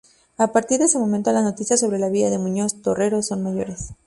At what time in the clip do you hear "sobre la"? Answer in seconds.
1.79-2.09